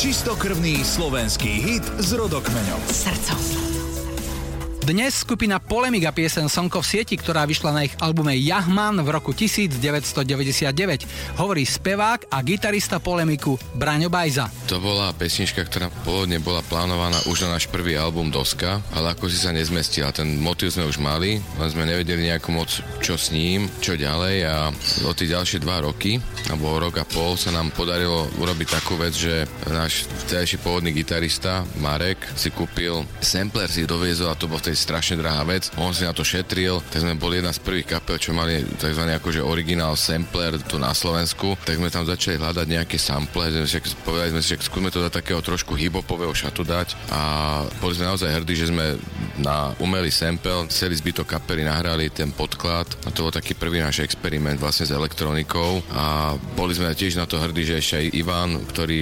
[0.00, 2.80] Čistokrvný slovenský hit s rodokmeňom.
[2.88, 3.89] Srdcom.
[4.90, 9.30] Dnes skupina Polemika piesen Sonko v sieti, ktorá vyšla na ich albume Jahman v roku
[9.30, 10.18] 1999.
[11.38, 14.50] Hovorí spevák a gitarista Polemiku Braňo Bajza.
[14.66, 19.30] To bola pesnička, ktorá pôvodne bola plánovaná už na náš prvý album Doska, ale ako
[19.30, 20.10] si sa nezmestila.
[20.10, 24.36] Ten motiv sme už mali, len sme nevedeli nejako moc čo s ním, čo ďalej
[24.42, 24.74] a
[25.06, 26.18] o tie ďalšie dva roky,
[26.50, 31.62] alebo rok a pol sa nám podarilo urobiť takú vec, že náš vtedajší pôvodný gitarista
[31.78, 35.68] Marek si kúpil sampler, si doviezol a to bol v tej strašne drahá vec.
[35.76, 39.04] On si na to šetril, tak sme boli jedna z prvých kapel, čo mali tzv.
[39.04, 44.32] akože originál sampler tu na Slovensku, tak sme tam začali hľadať nejaké sample, však povedali
[44.32, 46.94] sme si, že skúsme to do takého trošku hibopového šatu dať.
[47.10, 47.20] A
[47.82, 48.96] boli sme naozaj hrdí, že sme
[49.40, 52.86] na umelý sample celý zbytok kapely nahrali ten podklad.
[53.04, 55.80] A to bol taký prvý náš experiment vlastne s elektronikou.
[55.96, 58.98] A boli sme tiež na to hrdí, že ešte aj Ivan, ktorý,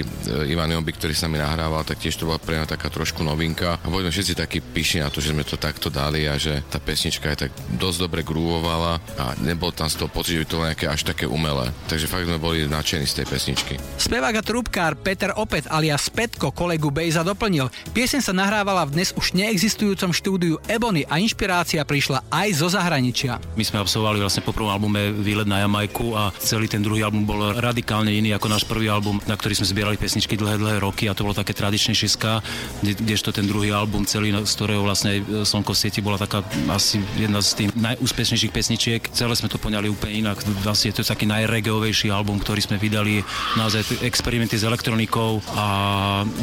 [0.47, 3.77] Ivan Jomby, ktorý sa mi nahrával, tak tiež to bola pre mňa taká trošku novinka.
[3.83, 6.63] A boli sme všetci takí pyšní na to, že sme to takto dali a že
[6.71, 10.47] tá pesnička aj tak dosť dobre grúvovala a nebol tam z toho pocit, že by
[10.47, 11.67] to bolo nejaké až také umelé.
[11.91, 13.73] Takže fakt sme boli nadšení z tej pesničky.
[13.99, 17.67] Spevák a trúbkár Peter Opet alias Petko kolegu Bejza doplnil.
[17.91, 23.41] Piesen sa nahrávala v dnes už neexistujúcom štúdiu Ebony a inšpirácia prišla aj zo zahraničia.
[23.59, 27.27] My sme absolvovali vlastne po prvom albume Výlet na Jamajku a celý ten druhý album
[27.27, 31.09] bol radikálne iný ako náš prvý album, na ktorý sme zbierali pesničky dlhé, dlhé roky
[31.09, 32.39] a to bolo také tradičnejšie ska,
[32.85, 35.19] kdežto ten druhý album celý, z ktorého vlastne
[35.49, 39.01] Slnko v sieti bola taká asi jedna z tých najúspešnejších pesničiek.
[39.09, 40.37] Celé sme to poňali úplne inak.
[40.61, 43.25] Vlastne je to taký najregeovejší album, ktorý sme vydali.
[43.57, 45.65] Naozaj experimenty s elektronikou a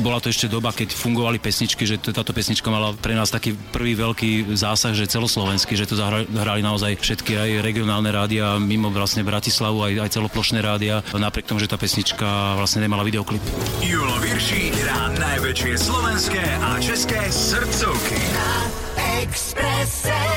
[0.02, 3.94] bola to ešte doba, keď fungovali pesničky, že táto pesnička mala pre nás taký prvý
[3.94, 9.86] veľký zásah, že celoslovenský, že to zahrali naozaj všetky aj regionálne rádia mimo vlastne Bratislavu,
[9.86, 13.42] aj, aj celoplošné rádia, napriek tomu, že tá pesnička vlastne nemala videoklip.
[13.84, 18.15] Julo Virší hrá najväčšie slovenské a české srdcovky.
[19.22, 20.36] Expresse